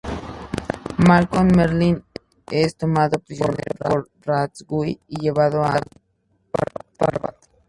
[1.05, 2.03] Malcolm Merlyn
[2.49, 5.91] es tomado prisionero por Ra's al Ghul y llevado a Nanda
[6.97, 7.35] Parbat.